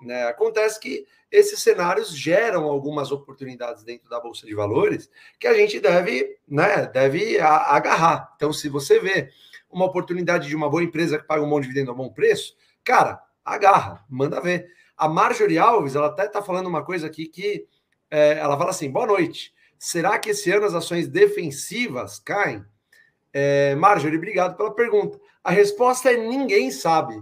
Né? 0.01 0.25
Acontece 0.25 0.81
que 0.81 1.07
esses 1.31 1.61
cenários 1.61 2.11
geram 2.17 2.65
algumas 2.65 3.13
oportunidades 3.13 3.85
dentro 3.85 4.09
da 4.09 4.19
bolsa 4.19 4.47
de 4.47 4.55
valores 4.55 5.09
que 5.39 5.47
a 5.47 5.55
gente 5.55 5.79
deve, 5.79 6.39
né, 6.49 6.87
deve 6.87 7.39
agarrar. 7.41 8.33
Então, 8.35 8.53
se 8.53 8.69
você 8.69 8.99
vê 8.99 9.31
uma 9.71 9.85
oportunidade 9.85 10.49
de 10.49 10.57
uma 10.57 10.69
boa 10.69 10.83
empresa 10.83 11.19
que 11.19 11.27
paga 11.27 11.43
um 11.43 11.49
bom 11.49 11.61
dividendo 11.61 11.93
a 11.93 11.95
bom 11.95 12.11
preço, 12.11 12.57
cara, 12.83 13.23
agarra, 13.45 14.05
manda 14.11 14.41
ver. 14.41 14.71
A 15.03 15.09
Marjorie 15.09 15.59
Alves, 15.59 15.97
ela 15.97 16.07
até 16.07 16.27
está 16.27 16.41
falando 16.41 16.69
uma 16.69 16.85
coisa 16.85 17.09
aqui 17.09 17.27
que 17.27 17.67
é, 18.09 18.39
ela 18.39 18.57
fala 18.57 18.71
assim: 18.71 18.89
boa 18.89 19.05
noite. 19.05 19.53
Será 19.77 20.17
que 20.17 20.31
esse 20.31 20.49
ano 20.53 20.65
as 20.65 20.75
ações 20.75 21.09
defensivas 21.09 22.21
caem? 22.21 22.65
É, 23.33 23.75
Marjorie, 23.75 24.17
obrigado 24.17 24.57
pela 24.57 24.73
pergunta. 24.73 25.21
A 25.43 25.51
resposta 25.51 26.13
é 26.13 26.17
ninguém 26.17 26.71
sabe. 26.71 27.21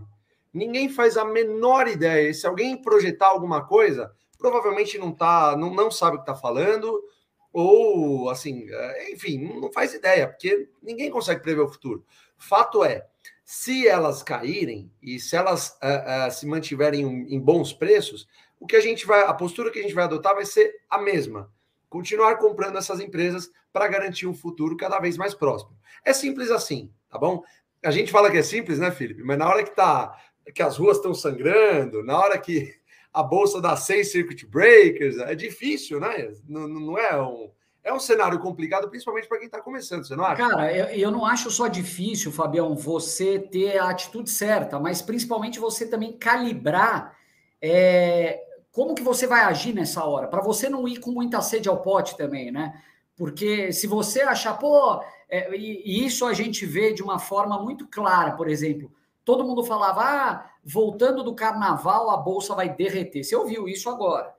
Ninguém 0.52 0.90
faz 0.90 1.16
a 1.16 1.24
menor 1.24 1.88
ideia. 1.88 2.34
Se 2.34 2.46
alguém 2.46 2.76
projetar 2.76 3.28
alguma 3.28 3.66
coisa, 3.66 4.12
provavelmente 4.36 4.98
não 4.98 5.10
tá, 5.10 5.56
não, 5.56 5.72
não 5.72 5.90
sabe 5.90 6.16
o 6.16 6.18
que 6.18 6.30
está 6.30 6.38
falando, 6.38 7.02
ou 7.50 8.28
assim, 8.28 8.66
é, 8.70 9.12
enfim, 9.14 9.58
não 9.58 9.72
faz 9.72 9.94
ideia, 9.94 10.28
porque 10.28 10.68
ninguém 10.82 11.10
consegue 11.10 11.40
prever 11.40 11.62
o 11.62 11.68
futuro. 11.68 12.04
Fato 12.36 12.84
é, 12.84 13.06
se 13.50 13.88
elas 13.88 14.22
caírem 14.22 14.92
e 15.02 15.18
se 15.18 15.34
elas 15.34 15.76
uh, 15.82 16.28
uh, 16.28 16.30
se 16.30 16.46
mantiverem 16.46 17.02
em, 17.02 17.40
bons 17.40 17.72
preços, 17.72 18.28
o 18.60 18.64
que 18.64 18.76
a 18.76 18.80
gente 18.80 19.04
vai, 19.04 19.24
a 19.24 19.34
postura 19.34 19.72
que 19.72 19.80
a 19.80 19.82
gente 19.82 19.92
vai 19.92 20.04
adotar 20.04 20.36
vai 20.36 20.46
ser 20.46 20.72
a 20.88 20.98
mesma. 20.98 21.52
Continuar 21.88 22.36
comprando 22.36 22.78
essas 22.78 23.00
empresas 23.00 23.50
para 23.72 23.88
garantir 23.88 24.28
um 24.28 24.32
futuro 24.32 24.76
cada 24.76 25.00
vez 25.00 25.16
mais 25.16 25.34
próximo. 25.34 25.76
É 26.04 26.12
simples 26.12 26.48
assim, 26.48 26.92
tá 27.10 27.18
bom? 27.18 27.42
A 27.82 27.90
gente 27.90 28.12
fala 28.12 28.30
que 28.30 28.38
é 28.38 28.42
simples, 28.44 28.78
né, 28.78 28.92
Felipe? 28.92 29.24
Mas 29.24 29.36
na 29.36 29.48
hora 29.48 29.64
que 29.64 29.74
tá, 29.74 30.16
que 30.54 30.62
as 30.62 30.76
ruas 30.76 30.98
estão 30.98 31.12
sangrando, 31.12 32.04
na 32.04 32.16
hora 32.16 32.38
que 32.38 32.72
a 33.12 33.20
bolsa 33.20 33.60
dá 33.60 33.74
seis 33.76 34.12
circuit 34.12 34.46
breakers, 34.46 35.18
é 35.18 35.34
difícil, 35.34 35.98
né? 35.98 36.32
Não, 36.48 36.68
não 36.68 36.96
é 36.96 37.20
um, 37.20 37.50
é 37.82 37.92
um 37.92 38.00
cenário 38.00 38.38
complicado, 38.38 38.88
principalmente 38.88 39.26
para 39.26 39.38
quem 39.38 39.46
está 39.46 39.60
começando, 39.60 40.06
você 40.06 40.14
não 40.14 40.24
acha? 40.24 40.48
Cara, 40.48 40.72
eu, 40.72 40.86
eu, 40.86 41.10
não 41.10 41.24
acho 41.24 41.50
só 41.50 41.66
difícil, 41.66 42.30
Fabião, 42.30 42.74
você 42.74 43.38
ter 43.38 43.78
a 43.78 43.88
atitude 43.88 44.30
certa, 44.30 44.78
mas 44.78 45.00
principalmente 45.00 45.58
você 45.58 45.86
também 45.86 46.12
calibrar 46.12 47.16
é, 47.60 48.40
como 48.70 48.94
que 48.94 49.02
você 49.02 49.26
vai 49.26 49.40
agir 49.42 49.72
nessa 49.72 50.04
hora, 50.04 50.28
para 50.28 50.42
você 50.42 50.68
não 50.68 50.86
ir 50.86 50.98
com 51.00 51.10
muita 51.10 51.40
sede 51.40 51.68
ao 51.68 51.80
pote 51.80 52.16
também, 52.16 52.50
né? 52.50 52.80
Porque 53.16 53.72
se 53.72 53.86
você 53.86 54.22
achar, 54.22 54.54
pô, 54.54 55.02
é, 55.28 55.54
e, 55.56 55.82
e 55.84 56.06
isso 56.06 56.24
a 56.24 56.32
gente 56.32 56.64
vê 56.64 56.92
de 56.92 57.02
uma 57.02 57.18
forma 57.18 57.62
muito 57.62 57.86
clara, 57.86 58.32
por 58.32 58.48
exemplo, 58.48 58.92
todo 59.24 59.44
mundo 59.44 59.64
falava, 59.64 60.02
ah, 60.02 60.50
voltando 60.64 61.22
do 61.22 61.34
carnaval, 61.34 62.10
a 62.10 62.16
bolsa 62.16 62.54
vai 62.54 62.68
derreter. 62.68 63.24
Você 63.24 63.36
ouviu 63.36 63.68
isso 63.68 63.88
agora? 63.88 64.34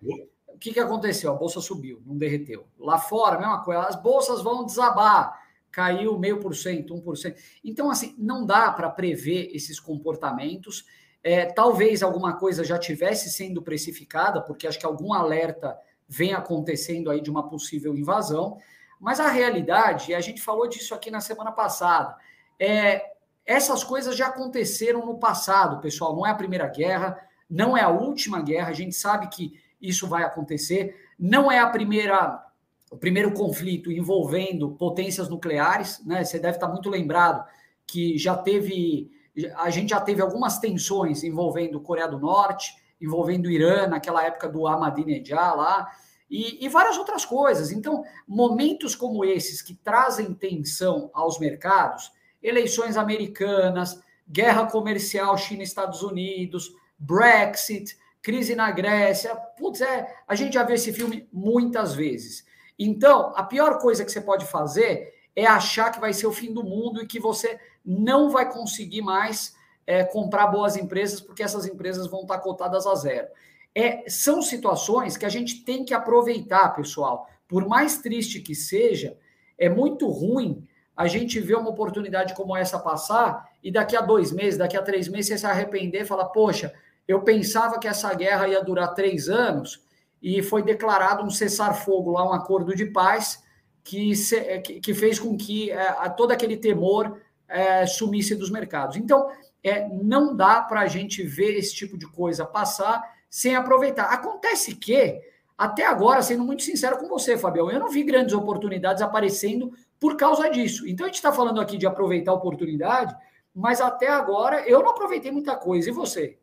Que, 0.61 0.71
que 0.71 0.79
aconteceu? 0.79 1.31
A 1.31 1.35
bolsa 1.35 1.59
subiu, 1.59 2.01
não 2.05 2.15
derreteu. 2.15 2.67
Lá 2.79 2.99
fora, 2.99 3.39
mesma 3.39 3.63
coisa, 3.63 3.81
as 3.81 3.95
bolsas 3.95 4.43
vão 4.43 4.63
desabar, 4.63 5.41
caiu 5.71 6.19
meio 6.19 6.39
por 6.39 6.55
cento, 6.55 6.93
um 6.93 7.01
por 7.01 7.17
cento. 7.17 7.41
Então, 7.63 7.89
assim, 7.89 8.13
não 8.17 8.45
dá 8.45 8.71
para 8.71 8.87
prever 8.87 9.49
esses 9.55 9.79
comportamentos. 9.79 10.85
É, 11.23 11.47
talvez 11.47 12.03
alguma 12.03 12.37
coisa 12.37 12.63
já 12.63 12.77
tivesse 12.77 13.31
sendo 13.31 13.61
precificada, 13.61 14.39
porque 14.39 14.67
acho 14.67 14.77
que 14.77 14.85
algum 14.85 15.13
alerta 15.13 15.75
vem 16.07 16.33
acontecendo 16.33 17.09
aí 17.09 17.21
de 17.21 17.31
uma 17.31 17.49
possível 17.49 17.95
invasão. 17.95 18.57
Mas 18.99 19.19
a 19.19 19.29
realidade, 19.29 20.11
e 20.11 20.15
a 20.15 20.21
gente 20.21 20.43
falou 20.43 20.67
disso 20.67 20.93
aqui 20.93 21.09
na 21.09 21.21
semana 21.21 21.51
passada, 21.51 22.15
é, 22.59 23.03
essas 23.43 23.83
coisas 23.83 24.15
já 24.15 24.27
aconteceram 24.27 25.07
no 25.07 25.17
passado, 25.17 25.81
pessoal. 25.81 26.15
Não 26.15 26.23
é 26.23 26.29
a 26.29 26.35
primeira 26.35 26.67
guerra, 26.67 27.19
não 27.49 27.75
é 27.75 27.81
a 27.81 27.89
última 27.89 28.43
guerra. 28.43 28.69
A 28.69 28.73
gente 28.73 28.93
sabe 28.93 29.27
que 29.27 29.59
isso 29.81 30.07
vai 30.07 30.23
acontecer. 30.23 30.95
Não 31.17 31.51
é 31.51 31.59
a 31.59 31.67
primeira, 31.67 32.43
o 32.91 32.97
primeiro 32.97 33.33
conflito 33.33 33.91
envolvendo 33.91 34.71
potências 34.71 35.27
nucleares, 35.27 36.05
né? 36.05 36.23
Você 36.23 36.37
deve 36.39 36.57
estar 36.57 36.67
muito 36.67 36.89
lembrado 36.89 37.45
que 37.87 38.17
já 38.17 38.37
teve, 38.37 39.11
a 39.55 39.69
gente 39.69 39.89
já 39.89 39.99
teve 39.99 40.21
algumas 40.21 40.59
tensões 40.59 41.23
envolvendo 41.23 41.81
Coreia 41.81 42.07
do 42.07 42.19
Norte, 42.19 42.73
envolvendo 43.01 43.49
Irã 43.49 43.87
naquela 43.87 44.23
época 44.23 44.47
do 44.47 44.67
Ahmadinejad 44.67 45.31
lá. 45.55 45.91
E, 46.29 46.63
e, 46.63 46.69
várias 46.69 46.97
outras 46.97 47.25
coisas. 47.25 47.71
Então, 47.71 48.03
momentos 48.25 48.95
como 48.95 49.25
esses 49.25 49.61
que 49.61 49.73
trazem 49.73 50.33
tensão 50.33 51.09
aos 51.13 51.37
mercados, 51.37 52.09
eleições 52.41 52.95
americanas, 52.95 54.01
guerra 54.25 54.65
comercial 54.67 55.37
China-Estados 55.37 56.01
Unidos, 56.01 56.73
Brexit, 56.97 57.97
crise 58.21 58.55
na 58.55 58.71
Grécia. 58.71 59.35
Putz, 59.57 59.81
é, 59.81 60.07
a 60.27 60.35
gente 60.35 60.53
já 60.53 60.63
viu 60.63 60.75
esse 60.75 60.93
filme 60.93 61.27
muitas 61.31 61.93
vezes. 61.93 62.45
Então, 62.77 63.33
a 63.35 63.43
pior 63.43 63.79
coisa 63.79 64.03
que 64.03 64.11
você 64.11 64.21
pode 64.21 64.45
fazer 64.45 65.13
é 65.35 65.45
achar 65.45 65.91
que 65.91 65.99
vai 65.99 66.13
ser 66.13 66.27
o 66.27 66.31
fim 66.31 66.53
do 66.53 66.63
mundo 66.63 67.01
e 67.01 67.07
que 67.07 67.19
você 67.19 67.59
não 67.85 68.29
vai 68.29 68.51
conseguir 68.51 69.01
mais 69.01 69.55
é, 69.85 70.03
comprar 70.03 70.47
boas 70.47 70.75
empresas, 70.75 71.19
porque 71.19 71.43
essas 71.43 71.65
empresas 71.65 72.07
vão 72.07 72.21
estar 72.21 72.39
cotadas 72.39 72.85
a 72.85 72.95
zero. 72.95 73.27
É, 73.73 74.07
são 74.09 74.41
situações 74.41 75.15
que 75.15 75.25
a 75.25 75.29
gente 75.29 75.63
tem 75.63 75.85
que 75.85 75.93
aproveitar, 75.93 76.75
pessoal. 76.75 77.27
Por 77.47 77.67
mais 77.67 77.99
triste 77.99 78.41
que 78.41 78.53
seja, 78.53 79.17
é 79.57 79.69
muito 79.69 80.07
ruim 80.07 80.67
a 80.95 81.07
gente 81.07 81.39
ver 81.39 81.55
uma 81.55 81.69
oportunidade 81.69 82.35
como 82.35 82.55
essa 82.55 82.77
passar 82.77 83.49
e 83.63 83.71
daqui 83.71 83.95
a 83.95 84.01
dois 84.01 84.31
meses, 84.31 84.57
daqui 84.57 84.75
a 84.75 84.81
três 84.81 85.07
meses, 85.07 85.27
você 85.27 85.37
se 85.37 85.45
arrepender 85.45 86.01
e 86.01 86.05
falar, 86.05 86.25
poxa, 86.25 86.73
eu 87.07 87.21
pensava 87.21 87.79
que 87.79 87.87
essa 87.87 88.13
guerra 88.13 88.47
ia 88.47 88.63
durar 88.63 88.93
três 88.93 89.29
anos 89.29 89.83
e 90.21 90.41
foi 90.41 90.61
declarado 90.61 91.23
um 91.23 91.29
cessar-fogo 91.29 92.11
lá, 92.11 92.23
um 92.29 92.33
acordo 92.33 92.75
de 92.75 92.85
paz 92.85 93.43
que, 93.83 94.15
se, 94.15 94.37
é, 94.37 94.59
que 94.59 94.93
fez 94.93 95.19
com 95.19 95.35
que 95.35 95.71
é, 95.71 96.09
todo 96.09 96.31
aquele 96.31 96.57
temor 96.57 97.19
é, 97.47 97.85
sumisse 97.85 98.35
dos 98.35 98.49
mercados. 98.49 98.95
Então, 98.95 99.29
é, 99.63 99.87
não 99.89 100.35
dá 100.35 100.61
para 100.61 100.81
a 100.81 100.87
gente 100.87 101.23
ver 101.23 101.57
esse 101.57 101.75
tipo 101.75 101.97
de 101.97 102.07
coisa 102.07 102.45
passar 102.45 103.03
sem 103.29 103.55
aproveitar. 103.55 104.05
Acontece 104.05 104.75
que, 104.75 105.19
até 105.57 105.85
agora, 105.85 106.21
sendo 106.21 106.43
muito 106.43 106.63
sincero 106.63 106.97
com 106.97 107.07
você, 107.07 107.37
Fabião, 107.37 107.69
eu 107.69 107.79
não 107.79 107.89
vi 107.89 108.03
grandes 108.03 108.33
oportunidades 108.33 109.01
aparecendo 109.01 109.71
por 109.99 110.15
causa 110.17 110.49
disso. 110.49 110.87
Então, 110.87 111.05
a 111.05 111.09
gente 111.09 111.15
está 111.15 111.31
falando 111.31 111.61
aqui 111.61 111.77
de 111.77 111.85
aproveitar 111.85 112.31
a 112.31 112.35
oportunidade, 112.35 113.15
mas 113.53 113.81
até 113.81 114.07
agora 114.07 114.67
eu 114.67 114.81
não 114.81 114.91
aproveitei 114.91 115.31
muita 115.31 115.55
coisa. 115.55 115.89
E 115.89 115.93
você? 115.93 116.37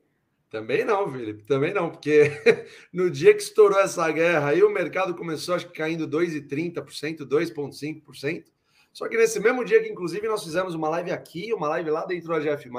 Também 0.51 0.83
não, 0.83 1.11
Felipe, 1.13 1.45
também 1.45 1.75
não, 1.75 1.91
porque 1.91 2.31
no 2.91 3.11
dia 3.11 3.35
que 3.35 3.43
estourou 3.43 3.79
essa 3.81 4.11
guerra 4.11 4.49
aí, 4.49 4.63
o 4.63 4.71
mercado 4.71 5.15
começou, 5.15 5.55
acho 5.55 5.67
que 5.69 5.75
caindo 5.75 6.09
2,30%, 6.09 7.19
2,5%. 7.19 8.45
Só 8.93 9.07
que 9.09 9.17
nesse 9.17 9.39
mesmo 9.39 9.63
dia 9.65 9.83
que, 9.83 9.91
inclusive, 9.91 10.27
nós 10.27 10.43
fizemos 10.43 10.75
uma 10.75 10.89
live 10.89 11.11
aqui, 11.11 11.53
uma 11.53 11.69
live 11.69 11.91
lá 11.91 12.07
dentro 12.07 12.29
da 12.29 12.41
GF, 12.41 12.71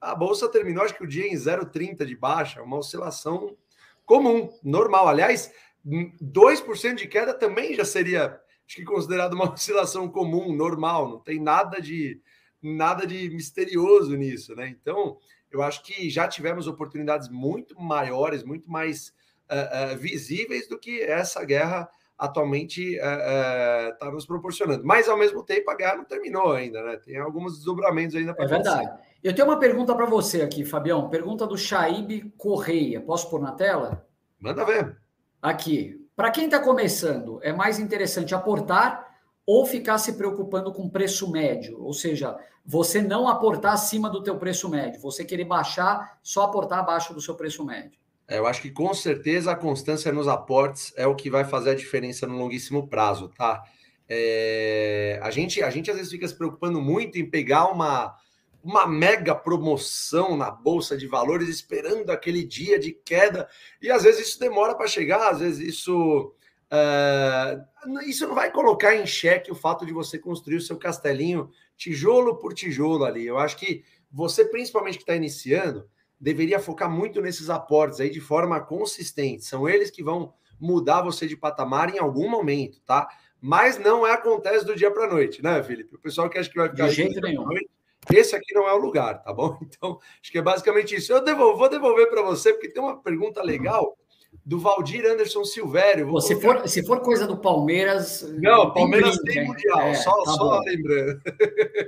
a 0.00 0.14
bolsa 0.14 0.48
terminou, 0.48 0.84
acho 0.84 0.94
que 0.94 1.04
o 1.04 1.06
dia 1.06 1.26
em 1.26 1.34
0,30 1.34 2.04
de 2.04 2.16
baixa, 2.16 2.62
uma 2.62 2.76
oscilação 2.76 3.56
comum, 4.04 4.52
normal. 4.62 5.08
Aliás, 5.08 5.52
2% 5.86 6.94
de 6.96 7.06
queda 7.06 7.32
também 7.32 7.74
já 7.74 7.84
seria, 7.84 8.40
acho 8.66 8.76
que 8.76 8.84
considerado 8.84 9.34
uma 9.34 9.50
oscilação 9.54 10.08
comum, 10.08 10.52
normal, 10.54 11.08
não 11.08 11.20
tem 11.20 11.40
nada 11.40 11.80
de 11.80 12.20
nada 12.60 13.06
de 13.06 13.28
misterioso 13.28 14.16
nisso, 14.16 14.56
né? 14.56 14.68
Então, 14.68 15.18
eu 15.54 15.62
acho 15.62 15.82
que 15.82 16.10
já 16.10 16.26
tivemos 16.26 16.66
oportunidades 16.66 17.28
muito 17.28 17.80
maiores, 17.80 18.42
muito 18.42 18.70
mais 18.70 19.12
uh, 19.50 19.94
uh, 19.94 19.98
visíveis 19.98 20.68
do 20.68 20.78
que 20.78 21.00
essa 21.00 21.44
guerra 21.44 21.88
atualmente 22.18 22.94
está 22.94 24.08
uh, 24.08 24.12
nos 24.12 24.26
proporcionando. 24.26 24.84
Mas, 24.84 25.08
ao 25.08 25.16
mesmo 25.16 25.42
tempo, 25.42 25.70
a 25.70 25.76
guerra 25.76 25.96
não 25.96 26.04
terminou 26.04 26.52
ainda, 26.52 26.82
né? 26.82 26.96
Tem 26.96 27.18
alguns 27.18 27.56
desdobramentos 27.56 28.14
ainda 28.16 28.34
para 28.34 28.44
É 28.44 28.48
verdade. 28.48 28.90
Eu 29.22 29.34
tenho 29.34 29.48
uma 29.48 29.58
pergunta 29.58 29.94
para 29.94 30.06
você 30.06 30.42
aqui, 30.42 30.64
Fabião. 30.64 31.08
Pergunta 31.08 31.46
do 31.46 31.56
Shaib 31.56 32.32
Correia. 32.36 33.00
Posso 33.00 33.28
pôr 33.30 33.40
na 33.40 33.52
tela? 33.52 34.06
Manda 34.38 34.64
ver. 34.64 34.96
Aqui. 35.40 36.00
Para 36.14 36.30
quem 36.30 36.44
está 36.44 36.60
começando, 36.60 37.40
é 37.42 37.52
mais 37.52 37.78
interessante 37.78 38.34
aportar 38.34 39.13
ou 39.46 39.66
ficar 39.66 39.98
se 39.98 40.14
preocupando 40.14 40.72
com 40.72 40.88
preço 40.88 41.30
médio, 41.30 41.82
ou 41.82 41.92
seja, 41.92 42.36
você 42.64 43.02
não 43.02 43.28
aportar 43.28 43.74
acima 43.74 44.08
do 44.08 44.22
teu 44.22 44.38
preço 44.38 44.68
médio, 44.68 45.00
você 45.00 45.24
querer 45.24 45.44
baixar, 45.44 46.18
só 46.22 46.44
aportar 46.44 46.78
abaixo 46.78 47.12
do 47.12 47.20
seu 47.20 47.34
preço 47.34 47.64
médio. 47.64 47.98
É, 48.26 48.38
eu 48.38 48.46
acho 48.46 48.62
que 48.62 48.70
com 48.70 48.92
certeza 48.94 49.50
a 49.50 49.56
constância 49.56 50.10
nos 50.10 50.28
aportes 50.28 50.92
é 50.96 51.06
o 51.06 51.14
que 51.14 51.28
vai 51.28 51.44
fazer 51.44 51.70
a 51.70 51.74
diferença 51.74 52.26
no 52.26 52.38
longuíssimo 52.38 52.88
prazo, 52.88 53.28
tá? 53.28 53.62
É, 54.08 55.18
a, 55.22 55.30
gente, 55.30 55.62
a 55.62 55.70
gente 55.70 55.90
às 55.90 55.96
vezes 55.96 56.12
fica 56.12 56.26
se 56.26 56.34
preocupando 56.34 56.80
muito 56.80 57.18
em 57.18 57.28
pegar 57.28 57.66
uma, 57.66 58.14
uma 58.62 58.86
mega 58.86 59.34
promoção 59.34 60.36
na 60.36 60.50
bolsa 60.50 60.96
de 60.96 61.06
valores, 61.06 61.50
esperando 61.50 62.10
aquele 62.10 62.44
dia 62.44 62.78
de 62.78 62.92
queda, 62.92 63.46
e 63.80 63.90
às 63.90 64.04
vezes 64.04 64.28
isso 64.28 64.40
demora 64.40 64.74
para 64.74 64.86
chegar, 64.86 65.30
às 65.30 65.40
vezes 65.40 65.74
isso 65.74 66.34
Uh, 66.74 68.00
isso 68.06 68.26
não 68.26 68.34
vai 68.34 68.50
colocar 68.50 68.96
em 68.96 69.06
xeque 69.06 69.52
o 69.52 69.54
fato 69.54 69.86
de 69.86 69.92
você 69.92 70.18
construir 70.18 70.56
o 70.56 70.60
seu 70.60 70.76
castelinho 70.76 71.50
tijolo 71.76 72.36
por 72.38 72.52
tijolo 72.52 73.04
ali. 73.04 73.24
Eu 73.24 73.38
acho 73.38 73.56
que 73.56 73.84
você, 74.10 74.44
principalmente 74.44 74.96
que 74.96 75.02
está 75.02 75.14
iniciando, 75.14 75.88
deveria 76.18 76.58
focar 76.58 76.90
muito 76.90 77.20
nesses 77.20 77.50
aportes 77.50 78.00
aí 78.00 78.10
de 78.10 78.20
forma 78.20 78.60
consistente. 78.60 79.44
São 79.44 79.68
eles 79.68 79.90
que 79.90 80.02
vão 80.02 80.32
mudar 80.58 81.02
você 81.02 81.26
de 81.26 81.36
patamar 81.36 81.94
em 81.94 81.98
algum 81.98 82.28
momento, 82.28 82.80
tá? 82.80 83.06
Mas 83.40 83.78
não 83.78 84.06
é 84.06 84.12
acontece 84.12 84.64
do 84.64 84.74
dia 84.74 84.90
para 84.90 85.04
a 85.04 85.10
noite, 85.10 85.42
né, 85.42 85.62
Felipe? 85.62 85.94
O 85.94 85.98
pessoal 85.98 86.30
que 86.30 86.38
acha 86.38 86.48
que 86.48 86.56
vai 86.56 86.70
ficar. 86.70 86.88
De 86.88 86.94
jeito 86.94 87.20
nenhum. 87.20 87.44
Noite, 87.44 87.68
esse 88.12 88.34
aqui 88.34 88.54
não 88.54 88.66
é 88.66 88.72
o 88.72 88.78
lugar, 88.78 89.22
tá 89.22 89.32
bom? 89.32 89.58
Então, 89.62 89.98
acho 90.20 90.32
que 90.32 90.38
é 90.38 90.42
basicamente 90.42 90.94
isso. 90.94 91.12
Eu 91.12 91.22
devolvo, 91.22 91.58
vou 91.58 91.68
devolver 91.68 92.08
para 92.08 92.22
você, 92.22 92.52
porque 92.52 92.70
tem 92.70 92.82
uma 92.82 93.00
pergunta 93.00 93.42
legal 93.42 93.96
do 94.44 94.58
Valdir 94.58 95.04
Anderson 95.04 95.44
Silvério. 95.44 96.08
Pô, 96.08 96.20
se, 96.20 96.40
for, 96.40 96.68
se 96.68 96.84
for 96.86 97.00
coisa 97.00 97.26
do 97.26 97.36
Palmeiras. 97.36 98.22
Não, 98.38 98.72
Palmeiras 98.72 99.16
tem, 99.18 99.34
tem 99.34 99.46
Mundial, 99.46 99.80
é, 99.80 99.94
só, 99.94 100.22
tá 100.24 100.32
só 100.32 100.60
lembrando. 100.60 101.20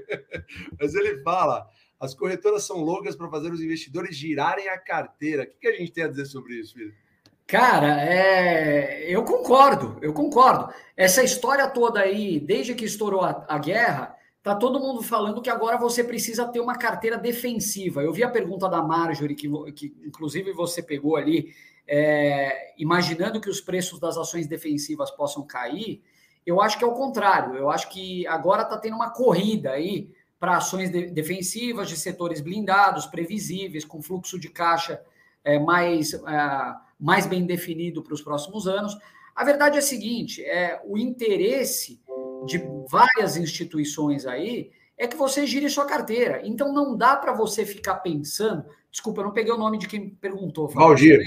Mas 0.80 0.94
ele 0.94 1.22
fala: 1.22 1.68
as 1.98 2.14
corretoras 2.14 2.64
são 2.64 2.78
loucas 2.78 3.16
para 3.16 3.28
fazer 3.28 3.52
os 3.52 3.60
investidores 3.60 4.16
girarem 4.16 4.68
a 4.68 4.78
carteira. 4.78 5.42
O 5.42 5.46
que, 5.46 5.58
que 5.60 5.68
a 5.68 5.72
gente 5.72 5.92
tem 5.92 6.04
a 6.04 6.08
dizer 6.08 6.26
sobre 6.26 6.54
isso, 6.54 6.74
filho? 6.74 6.92
Cara, 7.46 8.02
é... 8.02 9.04
eu 9.08 9.22
concordo, 9.22 9.98
eu 10.02 10.12
concordo. 10.12 10.72
Essa 10.96 11.22
história 11.22 11.68
toda 11.68 12.00
aí, 12.00 12.40
desde 12.40 12.74
que 12.74 12.84
estourou 12.84 13.22
a, 13.22 13.44
a 13.48 13.58
guerra, 13.58 14.15
tá 14.46 14.54
todo 14.54 14.78
mundo 14.78 15.02
falando 15.02 15.42
que 15.42 15.50
agora 15.50 15.76
você 15.76 16.04
precisa 16.04 16.46
ter 16.46 16.60
uma 16.60 16.78
carteira 16.78 17.18
defensiva. 17.18 18.00
Eu 18.00 18.12
vi 18.12 18.22
a 18.22 18.30
pergunta 18.30 18.68
da 18.68 18.80
Marjorie, 18.80 19.34
que, 19.34 19.48
que 19.72 19.92
inclusive 20.04 20.52
você 20.52 20.80
pegou 20.80 21.16
ali, 21.16 21.52
é, 21.84 22.72
imaginando 22.78 23.40
que 23.40 23.50
os 23.50 23.60
preços 23.60 23.98
das 23.98 24.16
ações 24.16 24.46
defensivas 24.46 25.10
possam 25.10 25.44
cair, 25.44 26.00
eu 26.46 26.60
acho 26.60 26.78
que 26.78 26.84
é 26.84 26.86
o 26.86 26.94
contrário. 26.94 27.56
Eu 27.56 27.68
acho 27.68 27.88
que 27.88 28.24
agora 28.28 28.62
está 28.62 28.78
tendo 28.78 28.94
uma 28.94 29.10
corrida 29.10 29.72
aí 29.72 30.12
para 30.38 30.58
ações 30.58 30.90
de, 30.90 31.08
defensivas 31.08 31.88
de 31.88 31.96
setores 31.96 32.40
blindados, 32.40 33.04
previsíveis, 33.04 33.84
com 33.84 34.00
fluxo 34.00 34.38
de 34.38 34.48
caixa 34.48 35.02
é, 35.42 35.58
mais, 35.58 36.14
é, 36.14 36.20
mais 37.00 37.26
bem 37.26 37.44
definido 37.44 38.00
para 38.00 38.14
os 38.14 38.22
próximos 38.22 38.68
anos. 38.68 38.96
A 39.34 39.42
verdade 39.42 39.74
é 39.74 39.80
a 39.80 39.82
seguinte: 39.82 40.40
é 40.44 40.80
o 40.84 40.96
interesse 40.96 42.00
de 42.46 42.62
várias 42.88 43.36
instituições 43.36 44.26
aí 44.26 44.70
é 44.96 45.06
que 45.06 45.16
você 45.16 45.46
gire 45.46 45.68
sua 45.68 45.84
carteira. 45.84 46.40
Então 46.44 46.72
não 46.72 46.96
dá 46.96 47.16
para 47.16 47.32
você 47.32 47.66
ficar 47.66 47.96
pensando. 47.96 48.64
Desculpa, 48.90 49.20
eu 49.20 49.24
não 49.24 49.32
peguei 49.32 49.52
o 49.52 49.58
nome 49.58 49.78
de 49.78 49.86
quem 49.88 50.08
perguntou. 50.08 50.68
Valdir. 50.68 51.20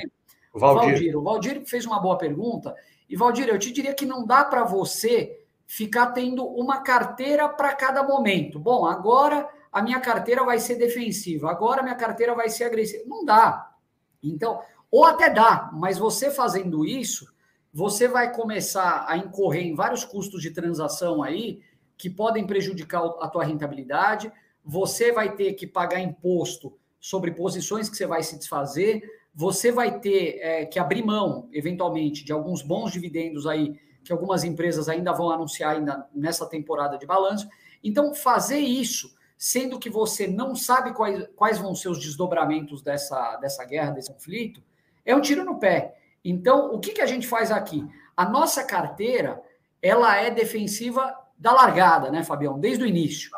O 0.54 0.60
Valdir. 0.60 0.92
Valdir. 0.92 1.18
O 1.18 1.22
Valdir 1.22 1.66
fez 1.66 1.86
uma 1.86 2.00
boa 2.00 2.18
pergunta. 2.18 2.74
E, 3.08 3.16
Valdir, 3.16 3.48
eu 3.48 3.60
te 3.60 3.72
diria 3.72 3.94
que 3.94 4.06
não 4.06 4.26
dá 4.26 4.44
para 4.44 4.64
você 4.64 5.44
ficar 5.66 6.08
tendo 6.08 6.44
uma 6.46 6.82
carteira 6.82 7.48
para 7.48 7.76
cada 7.76 8.02
momento. 8.04 8.60
Bom, 8.60 8.86
agora 8.86 9.48
a 9.72 9.82
minha 9.82 10.00
carteira 10.00 10.44
vai 10.44 10.58
ser 10.60 10.76
defensiva, 10.76 11.52
agora 11.52 11.82
a 11.82 11.84
minha 11.84 11.96
carteira 11.96 12.34
vai 12.34 12.50
ser 12.50 12.64
agressiva. 12.64 13.04
Não 13.06 13.24
dá. 13.24 13.72
Então, 14.24 14.62
Ou 14.92 15.06
até 15.06 15.30
dá, 15.30 15.70
mas 15.74 15.98
você 15.98 16.32
fazendo 16.32 16.86
isso, 16.86 17.32
você 17.72 18.08
vai 18.08 18.34
começar 18.34 19.06
a 19.08 19.18
incorrer 19.18 19.66
em 19.66 19.76
vários 19.76 20.04
custos 20.04 20.42
de 20.42 20.52
transação 20.52 21.22
aí 21.22 21.62
que 21.98 22.10
podem 22.10 22.48
prejudicar 22.48 23.04
a 23.20 23.28
tua 23.28 23.44
rentabilidade. 23.44 24.32
Você 24.64 25.12
vai 25.12 25.36
ter 25.36 25.54
que 25.54 25.68
pagar 25.68 26.00
imposto 26.00 26.78
sobre 27.00 27.32
posições 27.32 27.90
que 27.90 27.96
você 27.96 28.08
vai 28.08 28.24
se 28.24 28.38
desfazer. 28.38 29.04
Você 29.34 29.72
vai 29.72 30.00
ter 30.00 30.40
é, 30.40 30.66
que 30.66 30.80
abrir 30.80 31.04
mão, 31.04 31.48
eventualmente, 31.52 32.24
de 32.26 32.32
alguns 32.32 32.62
bons 32.62 32.92
dividendos 32.92 33.46
aí 33.46 33.80
que 34.04 34.12
algumas 34.12 34.44
empresas 34.44 34.90
ainda 34.90 35.14
vão 35.14 35.30
anunciar 35.30 35.76
ainda 35.76 36.08
nessa 36.14 36.46
temporada 36.48 36.98
de 36.98 37.06
balanço. 37.06 37.48
Então, 37.84 38.14
fazer 38.16 38.60
isso, 38.60 39.14
sendo 39.38 39.78
que 39.78 39.90
você 39.90 40.26
não 40.26 40.56
sabe 40.56 40.94
quais, 40.94 41.28
quais 41.36 41.60
vão 41.60 41.76
ser 41.76 41.90
os 41.90 42.00
desdobramentos 42.00 42.82
dessa, 42.82 43.38
dessa 43.38 43.64
guerra, 43.66 43.92
desse 43.92 44.12
conflito, 44.12 44.64
é 45.06 45.16
um 45.16 45.22
tiro 45.22 45.44
no 45.44 45.60
pé. 45.60 45.99
Então, 46.24 46.74
o 46.74 46.80
que, 46.80 46.92
que 46.92 47.02
a 47.02 47.06
gente 47.06 47.28
faz 47.28 47.52
aqui? 47.52 47.88
A 48.16 48.26
nossa 48.26 48.64
carteira, 48.64 49.42
ela 49.82 50.16
é 50.18 50.30
defensiva 50.30 51.16
da 51.38 51.54
largada, 51.54 52.12
né, 52.12 52.24
Fabião? 52.24 52.60
Desde 52.60 52.84
o 52.84 52.88
início. 52.88 53.32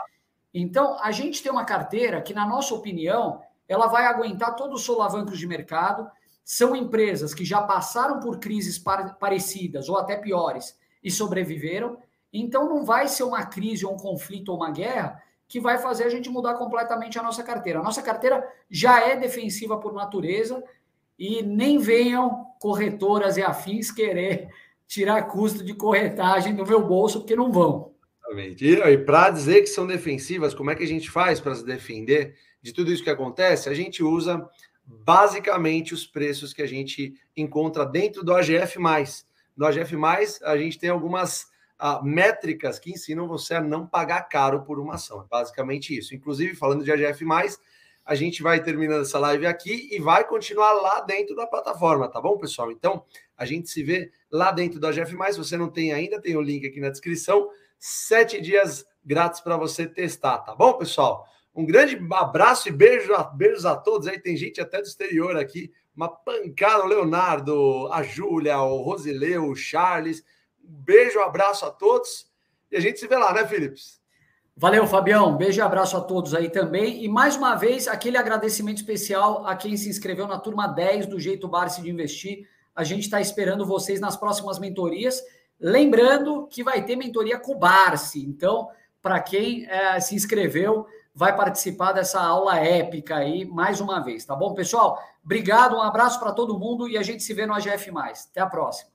Então, 0.53 0.97
a 1.01 1.11
gente 1.11 1.41
tem 1.41 1.51
uma 1.51 1.65
carteira 1.65 2.21
que, 2.21 2.33
na 2.33 2.45
nossa 2.47 2.73
opinião, 2.73 3.41
ela 3.67 3.87
vai 3.87 4.05
aguentar 4.05 4.55
todos 4.55 4.81
os 4.81 4.85
solavancos 4.85 5.37
de 5.37 5.47
mercado. 5.47 6.09
São 6.43 6.75
empresas 6.75 7.33
que 7.33 7.45
já 7.45 7.61
passaram 7.61 8.19
por 8.19 8.39
crises 8.39 8.83
parecidas 9.19 9.87
ou 9.87 9.97
até 9.97 10.17
piores 10.17 10.77
e 11.03 11.09
sobreviveram. 11.09 11.97
Então, 12.33 12.67
não 12.67 12.83
vai 12.83 13.07
ser 13.07 13.23
uma 13.23 13.45
crise 13.45 13.85
ou 13.85 13.93
um 13.93 13.97
conflito 13.97 14.49
ou 14.49 14.57
uma 14.57 14.71
guerra 14.71 15.21
que 15.47 15.59
vai 15.59 15.77
fazer 15.77 16.05
a 16.05 16.09
gente 16.09 16.29
mudar 16.29 16.55
completamente 16.55 17.19
a 17.19 17.23
nossa 17.23 17.43
carteira. 17.43 17.79
A 17.79 17.83
nossa 17.83 18.01
carteira 18.01 18.47
já 18.69 19.01
é 19.01 19.17
defensiva 19.17 19.77
por 19.77 19.93
natureza, 19.93 20.63
e 21.21 21.43
nem 21.43 21.77
venham 21.77 22.50
corretoras 22.61 23.37
e 23.37 23.41
afins 23.41 23.89
querer 23.91 24.47
tirar 24.87 25.23
custo 25.23 25.63
de 25.63 25.73
corretagem 25.73 26.53
do 26.53 26.63
meu 26.63 26.85
bolso, 26.85 27.19
porque 27.19 27.35
não 27.35 27.51
vão. 27.51 27.91
Exatamente. 28.19 28.63
E, 28.63 28.97
para 28.99 29.31
dizer 29.31 29.61
que 29.61 29.67
são 29.67 29.87
defensivas, 29.87 30.53
como 30.53 30.69
é 30.69 30.75
que 30.75 30.83
a 30.83 30.87
gente 30.87 31.09
faz 31.09 31.39
para 31.39 31.55
se 31.55 31.65
defender 31.65 32.35
de 32.61 32.71
tudo 32.71 32.91
isso 32.91 33.03
que 33.03 33.09
acontece? 33.09 33.67
A 33.67 33.73
gente 33.73 34.03
usa 34.03 34.47
basicamente 34.85 35.91
os 35.91 36.05
preços 36.05 36.53
que 36.53 36.61
a 36.61 36.67
gente 36.67 37.15
encontra 37.35 37.83
dentro 37.83 38.23
do 38.23 38.31
AGF. 38.31 38.77
No 39.57 39.65
AGF, 39.65 39.95
a 40.43 40.55
gente 40.55 40.77
tem 40.77 40.91
algumas 40.91 41.47
uh, 41.81 42.03
métricas 42.03 42.77
que 42.77 42.91
ensinam 42.91 43.27
você 43.27 43.55
a 43.55 43.61
não 43.61 43.87
pagar 43.87 44.21
caro 44.29 44.61
por 44.61 44.79
uma 44.79 44.95
ação. 44.95 45.21
É 45.21 45.25
basicamente 45.27 45.97
isso. 45.97 46.13
Inclusive, 46.13 46.55
falando 46.55 46.83
de 46.83 46.91
AGF, 46.91 47.25
a 48.05 48.15
gente 48.15 48.41
vai 48.41 48.61
terminando 48.61 49.01
essa 49.01 49.19
live 49.19 49.45
aqui 49.45 49.89
e 49.91 49.99
vai 49.99 50.27
continuar 50.27 50.73
lá 50.73 51.01
dentro 51.01 51.35
da 51.35 51.45
plataforma, 51.45 52.09
tá 52.09 52.19
bom, 52.19 52.37
pessoal? 52.37 52.71
Então, 52.71 53.05
a 53.37 53.45
gente 53.45 53.69
se 53.69 53.83
vê 53.83 54.11
lá 54.29 54.51
dentro 54.51 54.79
da 54.79 54.91
GF. 54.91 55.15
Se 55.31 55.37
você 55.37 55.57
não 55.57 55.69
tem 55.69 55.93
ainda, 55.93 56.21
tem 56.21 56.35
o 56.35 56.41
link 56.41 56.65
aqui 56.65 56.79
na 56.79 56.89
descrição. 56.89 57.49
Sete 57.77 58.41
dias 58.41 58.85
grátis 59.03 59.39
para 59.41 59.57
você 59.57 59.87
testar, 59.87 60.39
tá 60.39 60.55
bom, 60.55 60.73
pessoal? 60.73 61.25
Um 61.53 61.65
grande 61.65 61.99
abraço 62.13 62.69
e 62.69 62.71
beijo 62.71 63.13
a, 63.13 63.23
beijos 63.23 63.65
a 63.65 63.75
todos. 63.75 64.07
Aí 64.07 64.19
tem 64.19 64.35
gente 64.35 64.59
até 64.59 64.81
do 64.81 64.87
exterior 64.87 65.35
aqui. 65.37 65.71
Uma 65.95 66.09
pancada, 66.09 66.83
o 66.83 66.87
Leonardo, 66.87 67.91
a 67.91 68.01
Júlia, 68.01 68.59
o 68.61 68.81
Rosileu, 68.81 69.45
o 69.45 69.55
Charles. 69.55 70.23
Um 70.63 70.71
beijo, 70.71 71.19
um 71.19 71.23
abraço 71.23 71.65
a 71.65 71.71
todos. 71.71 72.31
E 72.71 72.77
a 72.77 72.79
gente 72.79 72.99
se 72.99 73.07
vê 73.07 73.17
lá, 73.17 73.33
né, 73.33 73.45
Philips? 73.45 74.00
Valeu, 74.61 74.85
Fabião. 74.85 75.35
Beijo 75.35 75.59
e 75.59 75.63
abraço 75.63 75.97
a 75.97 76.01
todos 76.01 76.35
aí 76.35 76.47
também. 76.47 77.03
E 77.03 77.09
mais 77.09 77.35
uma 77.35 77.55
vez, 77.55 77.87
aquele 77.87 78.15
agradecimento 78.15 78.77
especial 78.77 79.43
a 79.47 79.55
quem 79.55 79.75
se 79.75 79.89
inscreveu 79.89 80.27
na 80.27 80.37
turma 80.37 80.67
10 80.67 81.07
do 81.07 81.19
Jeito 81.19 81.47
Barce 81.47 81.81
de 81.81 81.89
Investir. 81.89 82.47
A 82.75 82.83
gente 82.83 83.01
está 83.01 83.19
esperando 83.19 83.65
vocês 83.65 83.99
nas 83.99 84.15
próximas 84.15 84.59
mentorias. 84.59 85.19
Lembrando 85.59 86.45
que 86.45 86.63
vai 86.63 86.85
ter 86.85 86.95
mentoria 86.95 87.39
com 87.39 87.53
o 87.53 87.57
Barce. 87.57 88.23
Então, 88.23 88.69
para 89.01 89.19
quem 89.19 89.65
é, 89.65 89.99
se 89.99 90.13
inscreveu, 90.13 90.85
vai 91.15 91.35
participar 91.35 91.93
dessa 91.93 92.21
aula 92.21 92.59
épica 92.59 93.15
aí 93.15 93.45
mais 93.45 93.81
uma 93.81 93.99
vez, 93.99 94.25
tá 94.25 94.35
bom, 94.35 94.53
pessoal? 94.53 95.01
Obrigado, 95.25 95.75
um 95.75 95.81
abraço 95.81 96.19
para 96.19 96.33
todo 96.33 96.59
mundo 96.59 96.87
e 96.87 96.99
a 96.99 97.01
gente 97.01 97.23
se 97.23 97.33
vê 97.33 97.47
no 97.47 97.53
AGF. 97.55 97.89
Até 98.29 98.41
a 98.41 98.45
próxima. 98.45 98.90